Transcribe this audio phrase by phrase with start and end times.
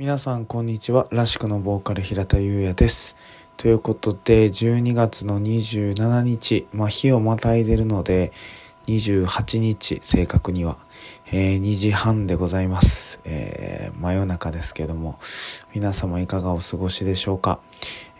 [0.00, 1.08] 皆さんこんにちは。
[1.10, 3.18] らしくのボーカル平田優也です。
[3.58, 8.32] ということで12月の27日まあ日をまたいでるので
[8.86, 10.78] 28日正確には、
[11.26, 15.18] えー、2時半でございます、えー、真夜中ですけども
[15.74, 17.60] 皆様いかがお過ごしでしょうか。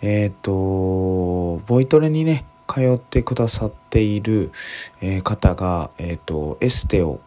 [0.02, 4.52] えっ、ー、とボイトレにね通ってくださっている、
[5.00, 7.20] え方が、えっ、とエステを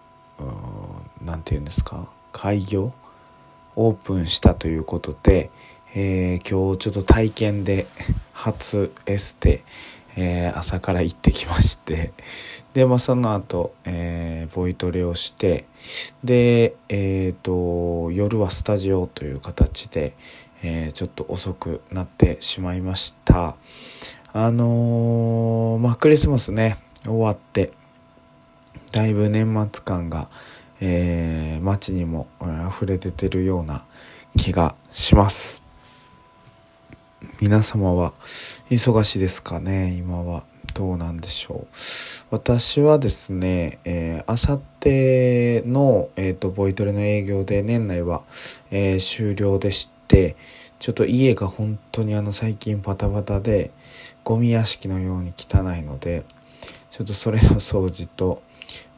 [1.25, 2.07] 何て言うんですか？
[2.31, 2.93] 開業？
[3.75, 5.49] オープンしたということで、
[5.95, 7.87] えー、今日ちょっと体験で
[8.33, 9.63] 初エステ、
[10.15, 12.13] えー、朝から行ってきまして
[12.73, 15.65] で、まあ、その後、えー、ボイトレをして
[16.23, 20.13] で、えーと、夜はスタジオという形で、
[20.61, 23.55] えー、ちょっと遅くなってしまいました。
[24.35, 27.71] あのー、まあクリスマスね終わって
[28.93, 30.29] だいぶ年末感が、
[30.85, 32.27] えー、街にも
[32.69, 33.85] 溢れ出てるような
[34.35, 35.61] 気がします。
[37.39, 38.11] 皆様は
[38.69, 39.93] 忙しいですかね？
[39.97, 41.75] 今はどうなんでしょう？
[42.31, 48.23] 私はですねえあさっての、えーと、ボイトレの営業で年内は、
[48.69, 50.35] えー、終了でして
[50.79, 53.71] ちょっと家が本当にあの最近バタバタで
[54.25, 56.25] ゴミ屋敷のように汚いので
[56.89, 58.41] ちょっとそれの掃除と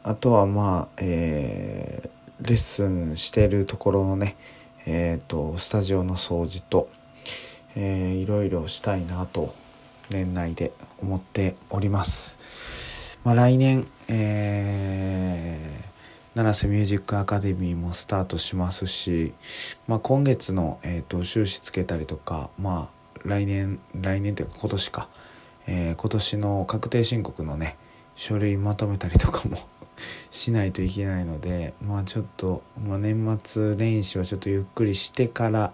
[0.08, 4.36] あとはまあ、えー、レッスンしてるところのね、
[4.86, 6.88] えっ、ー、と、スタジオの掃除と、
[7.74, 9.52] えー、いろいろしたいなと、
[10.10, 10.70] 年内で
[11.02, 13.18] 思っております。
[13.24, 19.34] まあ、来年、えー、七瀬ミュージックアカデミーもスタートしますし、
[19.88, 25.08] まあ、今月の、えーと、収支つけたりとか、まあ、来年来年というか今年か、
[25.66, 27.76] えー、今年の確定申告のね
[28.16, 29.58] 書類まとめたりとかも
[30.30, 35.72] しないといけないのでまあちょっと、まあ、年末年始はちょっとゆっくりしてから、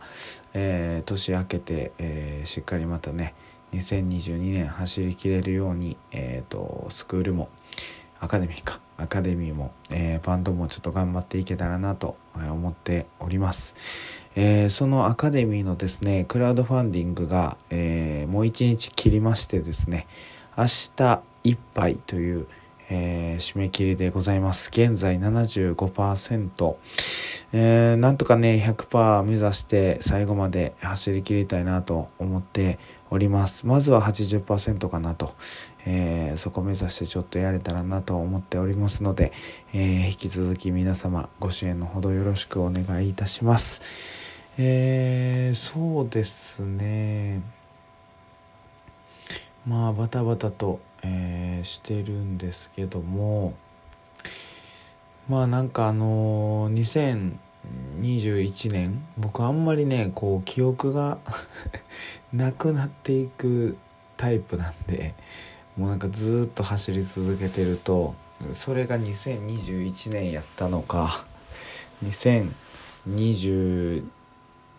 [0.53, 3.35] えー、年明けて、えー、しっかりまたね
[3.73, 7.48] 2022年走りきれるように、えーと、スクールも
[8.20, 13.74] アカデミーかアカデミーも、えー、バンドもちょっと頑張っていけたらなと思っております、
[14.36, 20.07] えー、そのアカデミーのですねクラウドファンディングが、えー、もう一日切りましてですね
[20.57, 20.67] 明
[20.97, 22.47] 日いっぱいという、
[22.89, 24.69] えー、締め切りでございます。
[24.69, 26.77] 現在75%、
[27.53, 32.79] えー、なんとかね、100%目指して最後まで走り切りたいなと思って
[33.11, 33.67] おります。
[33.67, 35.35] まずは80%かなと、
[35.85, 39.33] えー、そこ目指してちょっとやれたらなと思っておりますので、
[39.73, 43.83] え引き続き皆様ご支援のほどよろしくお願いいたします。
[44.59, 47.42] えそうですね。
[49.67, 53.55] まあバタバタとえー、してるんですけども
[55.29, 61.18] まあなんかあのー、2021年僕あんまりねこう記憶が
[62.33, 63.77] なくなっていく
[64.17, 65.14] タイプなんで
[65.77, 68.14] もうなんかずっと走り続けてると
[68.52, 71.24] それが2021年やったのか
[72.05, 74.05] 2020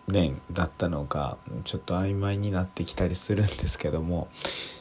[0.08, 4.28] 年だったのかちょっと曖昧になってきたりするんですけども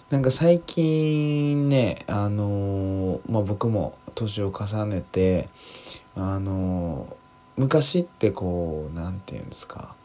[0.09, 5.49] なんか最近ねあのまあ僕も年を重ねて
[6.15, 7.15] あの
[7.55, 9.95] 昔ってこう何て言うんですか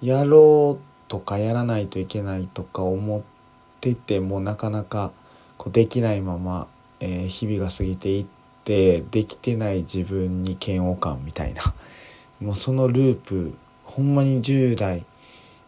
[0.00, 3.22] やろうとかやらないといけないとか思っ
[3.80, 5.12] ててもなかなか
[5.58, 6.66] こうできないまま、
[7.00, 8.26] えー、日々が過ぎていっ
[8.64, 11.62] てできてない自分に嫌悪感みたいな
[12.40, 13.54] もうそのループ
[13.94, 15.04] ほんまに10代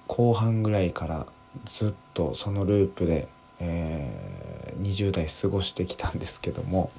[0.06, 1.26] 後半ぐらいから
[1.64, 3.28] ずっとそのループで
[3.60, 6.90] えー、20代過ごしてきたんですけども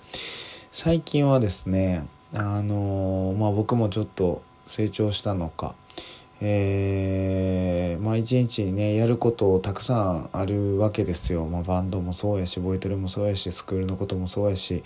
[0.72, 5.76] 最近はですねあのー、まあ僕もちょっと成長したのか
[6.48, 14.84] えー、まあ一日にねやることたくさんあるわけですよ、まあ、バンドもそうやしボイトレもそうやしスクールのこともそうやし、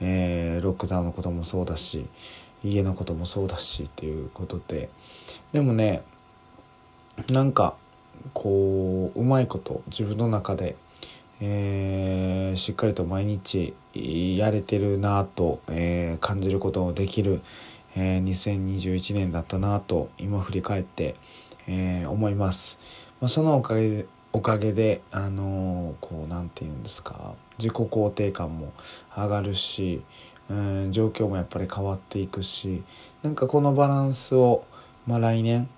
[0.00, 2.06] えー、ロックダウンのこともそうだし
[2.64, 4.88] 家のこともそうだしっていうことで。
[5.52, 6.02] でもね
[7.30, 7.76] なんか
[8.34, 10.74] こううまいこと自分の中で
[11.40, 17.42] えー、しっかりと毎日やれてるなと、えー、感じることのできる、
[17.96, 21.16] えー、2021年だったなと今振り返って、
[21.66, 22.78] えー、思います。
[23.20, 28.74] まあ、そのおかげでおかげであのこう何て言うんですか自己肯定感も
[29.16, 30.02] 上がるし、
[30.50, 32.82] うん、状況もやっぱり変わっていくし
[33.22, 34.64] なんかこのバランスを、
[35.06, 35.70] まあ、来年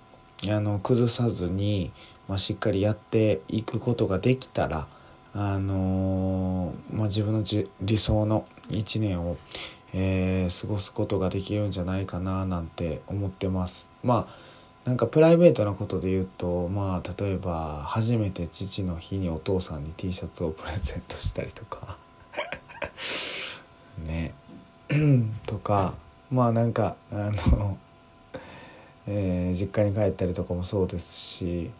[0.49, 1.93] あの崩さずに、
[2.27, 4.87] まあ、しっかりやっていくことができたら
[5.33, 7.43] あのー、まあ、自分の
[7.81, 9.37] 理想の1年を、
[9.93, 13.89] えー、過ごすことができるんじゃないかななんて思ってます。
[14.03, 14.49] まあ
[14.85, 21.97] なんかプライベートなことで言うとまあ例えば初めて父の日にお父さんに T シャツをプレゼントしたりとか。
[24.05, 24.33] ね。
[25.45, 25.93] とか
[26.31, 27.77] まあなんかあの、
[29.07, 31.71] えー、実家に帰ったりとかもそうですし、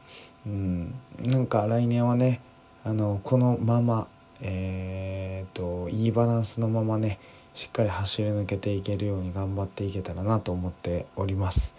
[0.45, 2.41] うん、なんか来年はね
[2.83, 4.07] あのこのまま
[4.41, 7.19] えーと、いいバランスのままね
[7.53, 11.75] しっかり走り抜けていけるように頑張っていけたらなと思っております。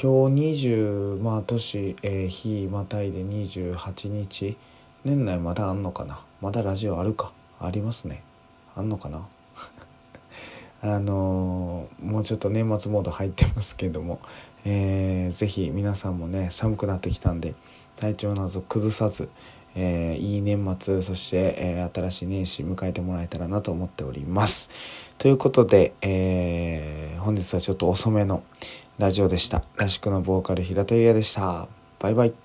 [0.00, 4.56] 今日20まあ年、えー、日またいで28日。
[5.04, 6.24] 年内まだあんのかな？
[6.40, 7.32] まだラジオあるか？
[7.60, 8.22] ありますね。
[8.76, 9.26] あんのかな？
[10.82, 14.20] あのー、もうちょっと年末モード入ってますけども、
[14.64, 17.54] えー、ぜひ皆さんもね寒くなってきたんで
[17.96, 19.28] 体調など崩さず、
[19.74, 24.70] えー、いい年末そして、えー、新しい年始迎えてもらえたらなと思っております。
[25.18, 28.42] ということで、えー、本日はちょっと遅めの
[28.98, 29.62] ラジオでした。
[29.76, 31.68] らしくのボーカル平田優也でした。
[31.98, 32.41] バイバイ。